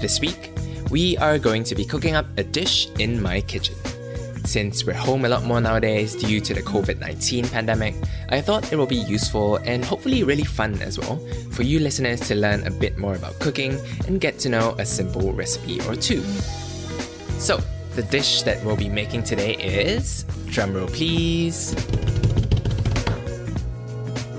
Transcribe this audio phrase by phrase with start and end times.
[0.00, 0.52] This week,
[0.90, 3.74] we are going to be cooking up a dish in my kitchen.
[4.44, 7.96] Since we're home a lot more nowadays due to the COVID 19 pandemic,
[8.28, 11.16] I thought it will be useful and hopefully really fun as well
[11.50, 13.76] for you listeners to learn a bit more about cooking
[14.06, 16.22] and get to know a simple recipe or two.
[17.40, 17.60] So,
[17.96, 21.74] the dish that we'll be making today is, drumroll please,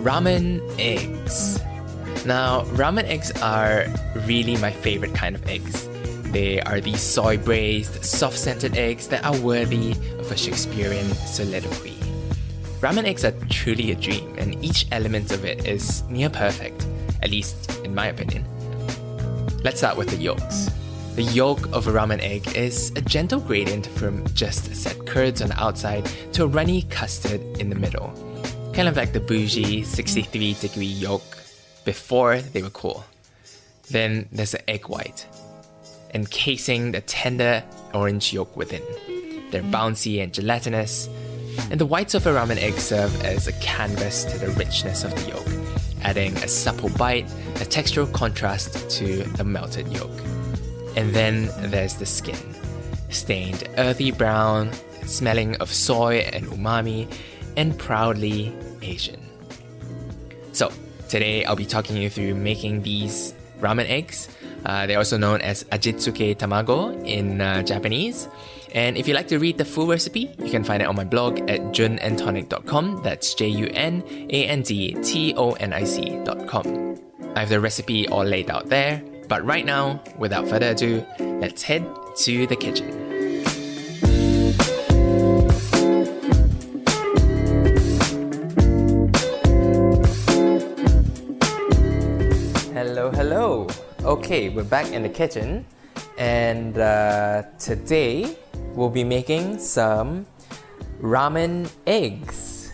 [0.02, 1.60] ramen eggs.
[2.26, 3.86] Now, ramen eggs are
[4.27, 5.88] really my favorite kind of eggs.
[6.32, 11.98] They are these soy braised, soft scented eggs that are worthy of a Shakespearean soliloquy.
[12.82, 16.85] Ramen eggs are truly a dream, and each element of it is near perfect,
[17.24, 18.46] at least in my opinion.
[19.63, 20.70] Let's start with the yolks.
[21.15, 25.49] The yolk of a ramen egg is a gentle gradient from just set curds on
[25.49, 28.13] the outside to a runny custard in the middle.
[28.74, 31.24] Kind of like the bougie 63 degree yolk
[31.85, 33.05] before they were cool.
[33.90, 35.26] Then there's the egg white,
[36.13, 37.63] encasing the tender
[37.94, 38.84] orange yolk within.
[39.52, 41.10] They're bouncy and gelatinous,
[41.71, 45.16] and the whites of a ramen egg serve as a canvas to the richness of
[45.16, 45.48] the yolk,
[46.04, 50.12] adding a supple bite, a textural contrast to the melted yolk.
[50.96, 52.38] And then there's the skin,
[53.10, 54.71] stained earthy brown,
[55.05, 57.12] smelling of soy and umami,
[57.58, 59.29] and proudly Asian.
[61.10, 64.29] Today I'll be talking you through making these ramen eggs.
[64.63, 68.29] Uh, they're also known as ajitsuke tamago in uh, Japanese.
[68.75, 71.03] And if you'd like to read the full recipe, you can find it on my
[71.03, 73.02] blog at junandtonic.com.
[73.02, 76.96] That's J U N A N D T O N I C.com.
[77.36, 79.02] I have the recipe all laid out there.
[79.28, 81.86] But right now, without further ado, let's head
[82.18, 83.09] to the kitchen.
[93.19, 93.68] Hello.
[94.06, 95.66] Okay, we're back in the kitchen,
[96.18, 98.38] and uh, today
[98.74, 100.25] we'll be making some
[101.02, 102.72] ramen eggs.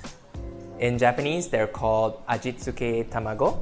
[0.78, 3.58] In Japanese, they're called ajitsuke tamago,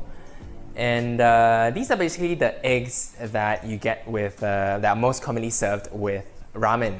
[0.75, 5.23] and uh, these are basically the eggs that you get with uh, that are most
[5.23, 6.99] commonly served with ramen.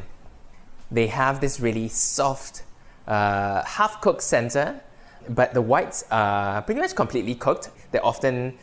[0.91, 2.63] They have this really soft,
[3.05, 4.79] uh, half-cooked center,
[5.27, 7.69] but the whites are pretty much completely cooked.
[7.91, 8.57] They're often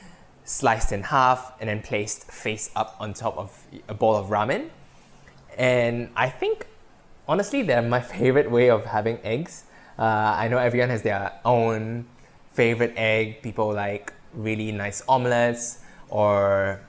[0.51, 4.69] sliced in half and then placed face up on top of a bowl of ramen.
[5.57, 6.67] And I think,
[7.29, 9.65] honestly, they're my favorite way of having eggs.
[9.97, 12.07] Uh, I know everyone has their own
[12.53, 13.43] favorite egg.
[13.43, 15.79] People like really nice omelets
[16.09, 16.81] or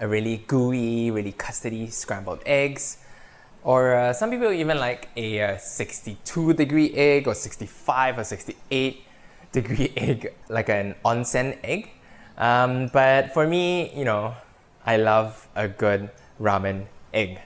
[0.00, 2.98] a really gooey, really custardy scrambled eggs.
[3.62, 9.04] Or uh, some people even like a uh, 62 degree egg or 65 or 68
[9.52, 11.90] degree egg, like an onsen egg.
[12.38, 14.34] Um, but for me, you know,
[14.86, 16.10] I love a good
[16.40, 17.40] ramen egg.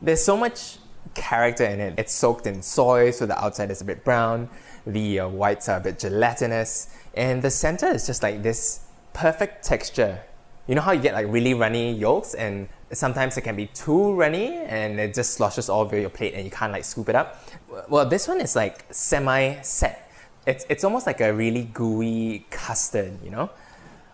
[0.00, 0.76] There's so much
[1.14, 1.94] character in it.
[1.98, 4.48] It's soaked in soy, so the outside is a bit brown,
[4.86, 9.64] the uh, whites are a bit gelatinous, and the center is just like this perfect
[9.64, 10.20] texture.
[10.66, 14.12] You know how you get like really runny yolks, and sometimes it can be too
[14.14, 17.16] runny and it just sloshes all over your plate and you can't like scoop it
[17.16, 17.42] up?
[17.88, 20.10] Well, this one is like semi set.
[20.46, 23.50] It's, it's almost like a really gooey custard, you know?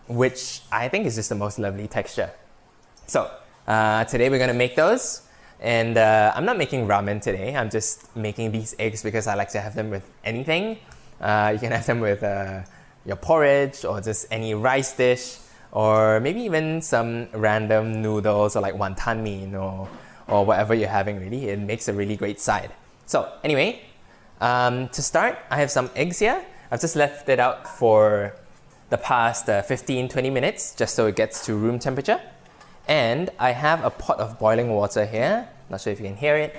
[0.07, 2.31] Which I think is just the most lovely texture.
[3.07, 3.29] So
[3.67, 5.21] uh, today we're gonna make those.
[5.61, 7.55] And uh, I'm not making ramen today.
[7.55, 10.77] I'm just making these eggs because I like to have them with anything.
[11.19, 12.63] Uh, you can have them with uh,
[13.05, 15.37] your porridge or just any rice dish,
[15.71, 19.87] or maybe even some random noodles or like wonton mein or,
[20.27, 21.19] or whatever you're having.
[21.19, 22.71] Really, it makes a really great side.
[23.05, 23.81] So anyway,
[24.41, 26.43] um, to start, I have some eggs here.
[26.69, 28.33] I've just left it out for
[28.89, 32.21] the past uh, 15 20 minutes just so it gets to room temperature.
[32.87, 35.49] And I have a pot of boiling water here.
[35.69, 36.55] Not sure if you can hear it.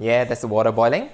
[0.00, 1.10] Yeah, that's the water boiling.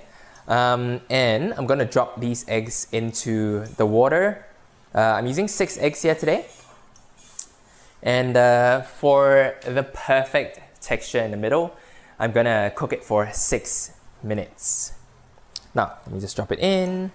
[0.46, 4.46] Um, and I'm to drop these eggs into the water.
[4.94, 6.46] Uh, I'm using six eggs here today.
[8.02, 11.76] And uh, for the perfect texture in the middle,
[12.18, 13.92] I'm to cook it for six
[14.22, 14.92] minutes.
[15.74, 17.12] Now, let me just drop it in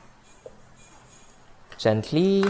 [1.83, 2.45] gently.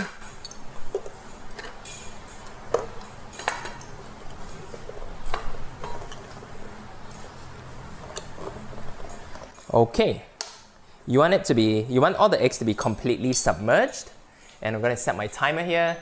[9.74, 10.22] Okay.
[11.08, 14.12] You want it to be you want all the eggs to be completely submerged.
[14.62, 15.98] And I'm gonna set my timer here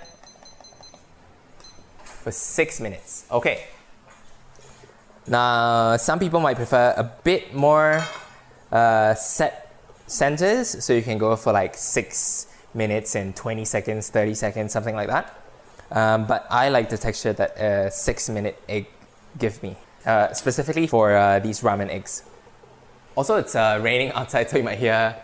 [2.03, 3.25] for six minutes.
[3.31, 3.65] Okay.
[5.25, 8.03] Now some people might prefer a bit more
[8.71, 9.73] uh, set
[10.05, 10.83] centers.
[10.83, 15.07] So you can go for like six minutes and 20 seconds, 30 seconds, something like
[15.07, 15.37] that.
[15.91, 18.87] Um, but I like the texture that a six minute egg
[19.37, 19.75] give me,
[20.05, 22.23] uh, specifically for uh, these ramen eggs.
[23.15, 25.15] Also, it's uh, raining outside, so you might hear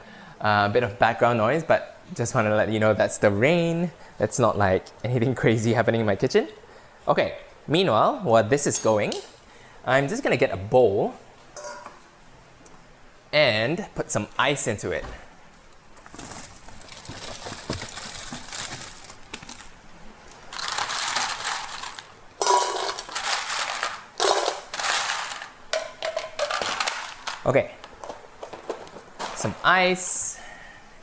[0.41, 3.31] uh, a bit of background noise, but just want to let you know that's the
[3.31, 3.91] rain.
[4.17, 6.47] That's not like anything crazy happening in my kitchen.
[7.07, 9.13] Okay, meanwhile, while this is going,
[9.85, 11.13] I'm just gonna get a bowl
[13.31, 15.05] and put some ice into it.
[27.47, 27.71] Okay,
[29.35, 30.37] some ice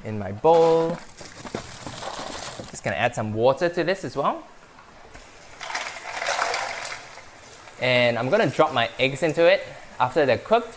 [0.05, 0.91] in my bowl.
[2.69, 4.43] Just gonna add some water to this as well.
[7.81, 9.67] And I'm gonna drop my eggs into it
[9.99, 10.77] after they're cooked,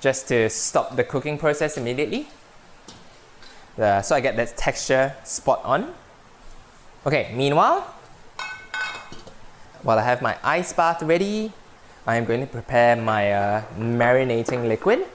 [0.00, 2.28] just to stop the cooking process immediately.
[3.76, 5.92] So I get that texture spot on.
[7.04, 7.92] Okay, meanwhile,
[9.82, 11.52] while I have my ice bath ready,
[12.04, 15.06] I am going to prepare my uh, marinating liquid,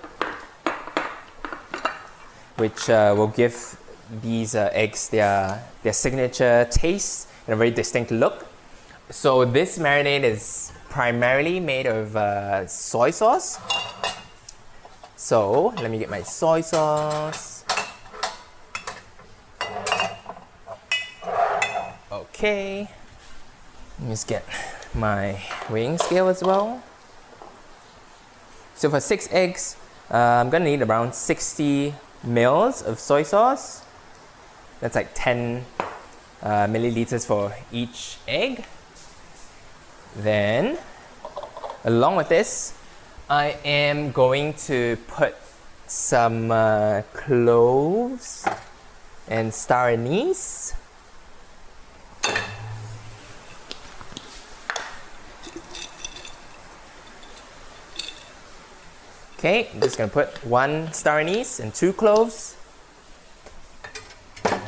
[2.56, 3.78] which uh, will give
[4.22, 8.48] these uh, eggs their, their signature taste and a very distinct look.
[9.10, 13.60] So this marinade is primarily made of uh, soy sauce.
[15.18, 17.66] So let me get my soy sauce.
[22.10, 22.88] Okay.
[24.00, 24.46] Let me just get
[24.94, 26.84] my weighing scale as well.
[28.76, 29.76] So for six eggs,
[30.12, 31.94] uh, I'm gonna need around 60
[32.24, 33.84] mils of soy sauce.
[34.80, 35.66] That's like 10
[36.42, 38.64] uh, milliliters for each egg.
[40.16, 40.78] Then,
[41.84, 42.74] along with this,
[43.30, 45.36] I am going to put
[45.88, 48.48] some uh, cloves
[49.28, 50.74] and star anise.
[59.38, 62.56] Okay, I'm just gonna put one star anise and two cloves.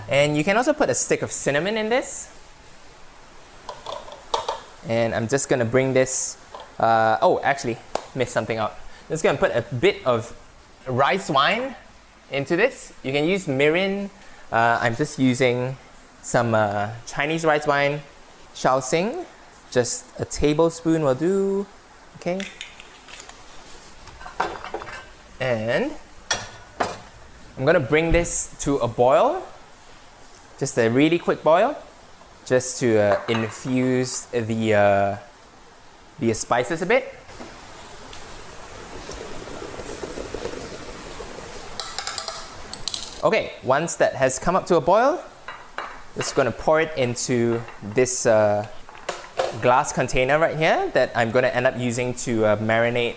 [0.07, 2.29] And you can also put a stick of cinnamon in this.
[4.87, 6.37] And I'm just gonna bring this,
[6.77, 7.77] uh, oh, actually,
[8.13, 8.73] missed something out.
[8.73, 10.37] I'm just gonna put a bit of
[10.85, 11.75] rice wine
[12.29, 12.93] into this.
[13.01, 14.11] You can use mirin.
[14.51, 15.77] Uh, I'm just using
[16.21, 18.01] some uh, Chinese rice wine,
[18.53, 19.25] Shaoxing.
[19.71, 21.65] Just a tablespoon will do,
[22.17, 22.39] okay?
[25.39, 25.93] And
[27.57, 29.41] I'm gonna bring this to a boil,
[30.57, 31.77] just a really quick boil,
[32.45, 35.17] just to uh, infuse the, uh,
[36.19, 37.15] the spices a bit.
[43.23, 45.23] Okay, once that has come up to a boil,
[46.15, 47.61] just gonna pour it into
[47.93, 48.67] this uh,
[49.61, 53.15] glass container right here that I'm gonna end up using to uh, marinate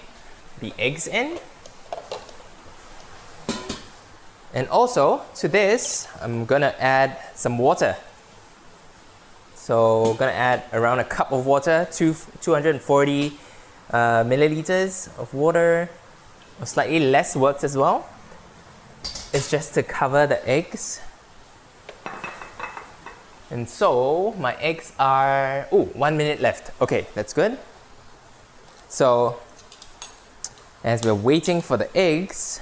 [0.60, 1.38] the eggs in.
[4.54, 7.96] And also to this, I'm gonna add some water.
[9.54, 13.32] So I'm gonna add around a cup of water, two, 240
[13.90, 15.88] uh, milliliters of water,
[16.64, 18.06] slightly less works as well.
[19.32, 21.00] It's just to cover the eggs.
[23.50, 26.70] And so my eggs are, oh, one minute left.
[26.80, 27.58] Okay, that's good.
[28.88, 29.40] So
[30.84, 32.60] as we're waiting for the eggs,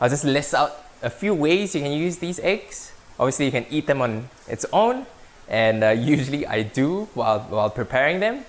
[0.00, 2.92] I'll just list out a few ways you can use these eggs.
[3.18, 5.06] Obviously, you can eat them on its own,
[5.48, 8.44] and uh, usually I do while, while preparing them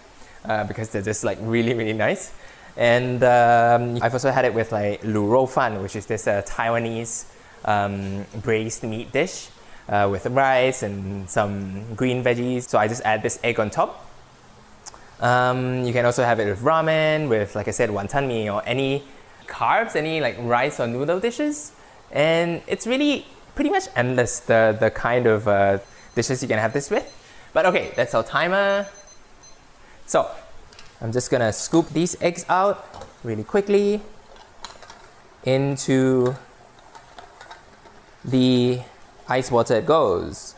[0.46, 2.34] uh, because they're just like really, really nice.
[2.76, 6.42] And um, I've also had it with like lu rou fan, which is this uh,
[6.44, 7.26] Taiwanese
[7.66, 9.50] um, braised meat dish
[9.88, 12.68] uh, with rice and some green veggies.
[12.68, 14.10] So I just add this egg on top.
[15.20, 18.64] Um, you can also have it with ramen, with like I said, wonton mee or
[18.66, 19.04] any
[19.46, 21.74] carbs, any like rice or noodle dishes
[22.14, 25.80] and it's really pretty much endless the, the kind of uh,
[26.16, 27.12] dishes you can have this with.
[27.54, 28.88] But okay, that's our timer.
[30.06, 30.30] So
[31.02, 34.00] I'm just gonna scoop these eggs out really quickly
[35.44, 36.36] into
[38.24, 38.80] the
[39.28, 40.56] ice water it goes.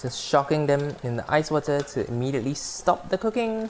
[0.00, 3.68] Just shocking them in the ice water to immediately stop the cooking.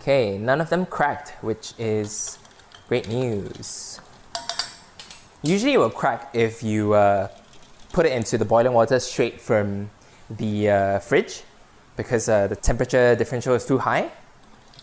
[0.00, 2.38] Okay, none of them cracked, which is
[2.88, 4.00] great news.
[5.42, 7.28] Usually it will crack if you uh,
[7.92, 9.90] put it into the boiling water straight from
[10.30, 11.42] the uh, fridge
[11.98, 14.10] because uh, the temperature differential is too high.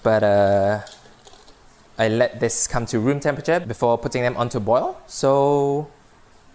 [0.04, 0.82] But uh,
[1.98, 5.90] I let this come to room temperature before putting them onto boil, so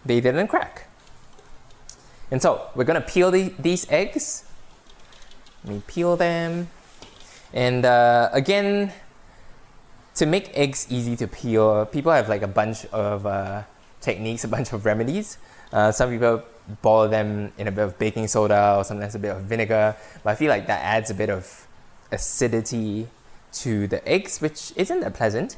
[0.07, 0.87] they didn't crack.
[2.31, 4.45] And so we're gonna peel the, these eggs.
[5.65, 6.69] Let me peel them.
[7.53, 8.93] And uh, again,
[10.15, 13.63] to make eggs easy to peel, people have like a bunch of uh,
[14.01, 15.39] techniques, a bunch of remedies.
[15.73, 16.43] Uh, some people
[16.81, 20.31] boil them in a bit of baking soda or sometimes a bit of vinegar, but
[20.31, 21.67] I feel like that adds a bit of
[22.11, 23.09] acidity
[23.53, 25.57] to the eggs, which isn't that pleasant.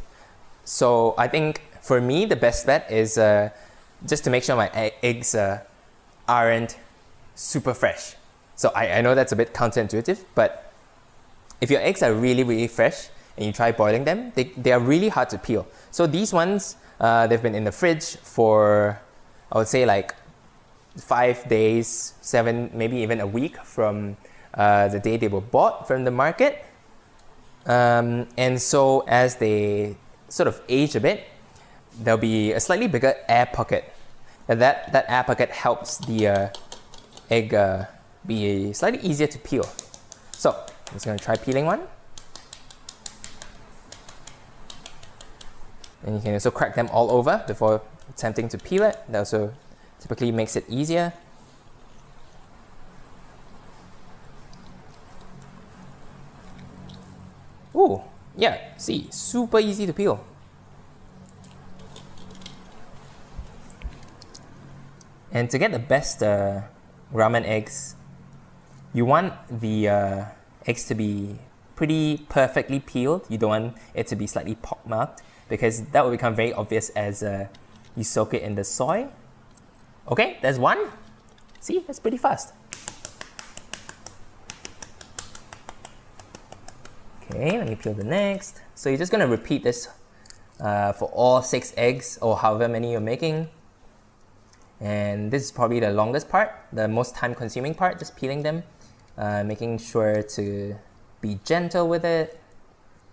[0.64, 3.50] So I think for me, the best bet is uh,
[4.06, 4.70] just to make sure my
[5.02, 5.60] eggs uh,
[6.26, 6.76] aren't
[7.34, 8.14] super fresh.
[8.56, 10.72] So I, I know that's a bit counterintuitive, but
[11.60, 14.80] if your eggs are really, really fresh and you try boiling them, they, they are
[14.80, 15.66] really hard to peel.
[15.90, 19.00] So these ones, uh, they've been in the fridge for,
[19.50, 20.14] I would say, like
[20.96, 24.16] five days, seven, maybe even a week from
[24.54, 26.64] uh, the day they were bought from the market.
[27.66, 29.96] Um, and so as they
[30.28, 31.24] sort of age a bit,
[31.98, 33.92] there'll be a slightly bigger air pocket.
[34.48, 36.48] And that, that air pocket helps the uh,
[37.30, 37.86] egg uh,
[38.26, 39.68] be slightly easier to peel.
[40.32, 40.54] So
[40.88, 41.82] I'm just to try peeling one.
[46.04, 48.98] And you can also crack them all over before attempting to peel it.
[49.08, 49.54] That also
[50.00, 51.12] typically makes it easier.
[57.74, 58.02] Ooh,
[58.36, 60.22] yeah, see, super easy to peel.
[65.32, 66.60] And to get the best uh,
[67.12, 67.96] ramen eggs,
[68.92, 70.24] you want the uh,
[70.66, 71.38] eggs to be
[71.76, 73.26] pretty perfectly peeled.
[73.28, 77.22] You don't want it to be slightly pockmarked because that will become very obvious as
[77.22, 77.48] uh,
[77.96, 79.08] you soak it in the soy.
[80.08, 80.90] Okay, there's one.
[81.60, 82.52] See, that's pretty fast.
[87.30, 88.60] Okay, let me peel the next.
[88.74, 89.88] So you're just gonna repeat this
[90.60, 93.48] uh, for all six eggs or however many you're making.
[94.80, 98.62] And this is probably the longest part, the most time consuming part, just peeling them,
[99.16, 100.76] uh, making sure to
[101.20, 102.38] be gentle with it.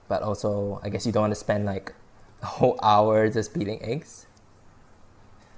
[0.08, 1.94] But also, I guess you don't want to spend like
[2.42, 4.28] a whole hour just peeling eggs.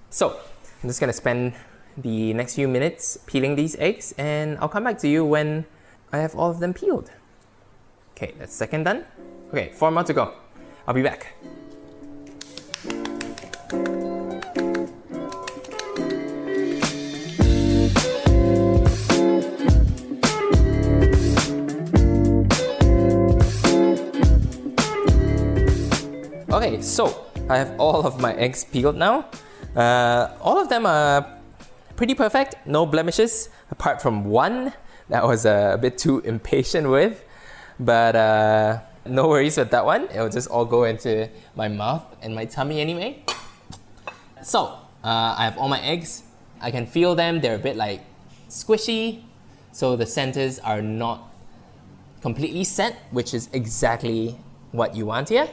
[0.10, 0.38] So,
[0.82, 1.54] I'm just gonna spend
[1.98, 5.66] the next few minutes peeling these eggs and I'll come back to you when
[6.12, 7.12] I have all of them peeled.
[8.12, 9.06] Okay, that's second done.
[9.50, 10.34] Okay, four more to go.
[10.88, 11.34] I'll be back.
[26.64, 29.26] Okay, so I have all of my eggs peeled now.
[29.76, 31.28] Uh, all of them are
[31.98, 34.72] pretty perfect, no blemishes, apart from one
[35.10, 37.22] that was uh, a bit too impatient with.
[37.82, 40.08] But uh, no worries with that one.
[40.08, 43.26] It'll just all go into my mouth and my tummy anyway.
[44.42, 46.24] So, uh, I have all my eggs.
[46.62, 47.42] I can feel them.
[47.42, 48.06] They're a bit like
[48.48, 49.24] squishy.
[49.74, 51.28] So the centers are not
[52.22, 54.40] completely set, which is exactly
[54.72, 55.50] what you want here.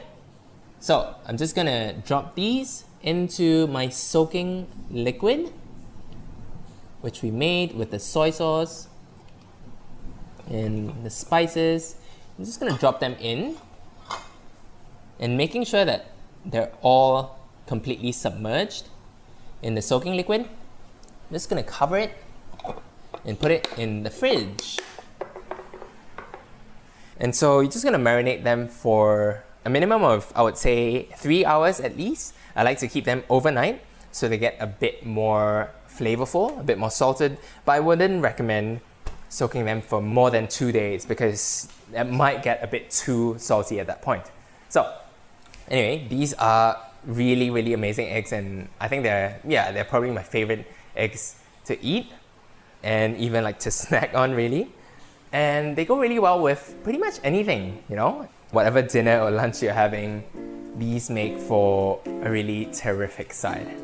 [0.81, 5.53] So I'm just gonna drop these into my soaking liquid,
[7.01, 8.87] which we made with the soy sauce
[10.49, 11.97] and the spices.
[12.35, 13.57] I'm just gonna drop them in
[15.19, 16.07] and making sure that
[16.43, 18.89] they're all completely submerged
[19.61, 20.41] in the soaking liquid.
[20.41, 22.17] I'm just gonna cover it
[23.23, 24.79] and put it in the fridge.
[27.19, 31.45] And so you're just gonna marinate them for a minimum of, I would say, three
[31.45, 32.33] hours at least.
[32.55, 36.77] I like to keep them overnight so they get a bit more flavorful, a bit
[36.77, 38.81] more salted, but I wouldn't recommend
[39.29, 43.79] soaking them for more than two days because it might get a bit too salty
[43.79, 44.23] at that point.
[44.69, 44.93] So,
[45.69, 50.23] anyway, these are really, really amazing eggs, and I think they're, yeah, they're probably my
[50.23, 50.65] favorite
[50.95, 52.11] eggs to eat
[52.83, 54.71] and even like to snack on, really.
[55.31, 58.27] And they go really well with pretty much anything, you know?
[58.51, 60.23] Whatever dinner or lunch you're having,
[60.77, 63.77] these make for a really terrific side.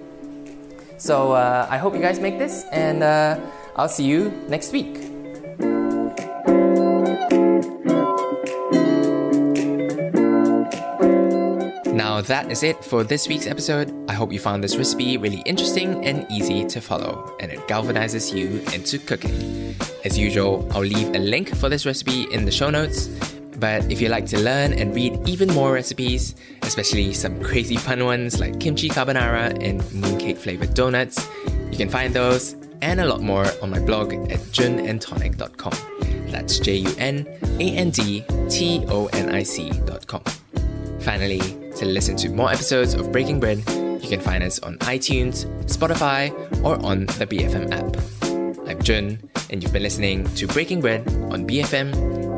[0.97, 3.39] So uh, I hope you guys make this, and uh,
[3.77, 4.95] I'll see you next week.
[11.93, 13.93] Now that is it for this week's episode.
[14.09, 18.35] I hope you found this recipe really interesting and easy to follow, and it galvanizes
[18.35, 19.75] you into cooking.
[20.03, 23.36] As usual, I'll leave a link for this recipe in the show notes.
[23.57, 28.05] But if you like to learn and read even more recipes, especially some crazy fun
[28.05, 31.27] ones like kimchi carbonara and mooncake flavored donuts,
[31.71, 35.73] you can find those and a lot more on my blog at junandtonic.com.
[36.31, 37.27] That's J U N
[37.59, 40.23] A N D T O N I C.com.
[40.99, 41.39] Finally,
[41.77, 46.31] to listen to more episodes of Breaking Bread, you can find us on iTunes, Spotify,
[46.63, 48.67] or on the BFM app.
[48.69, 49.17] I'm Jun,
[49.49, 52.37] and you've been listening to Breaking Bread on BFM